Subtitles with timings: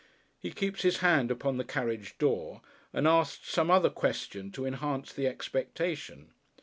[0.39, 2.61] He keeps his hand upon the carriage door,
[2.91, 6.31] and asks some other question to enhance the expectation.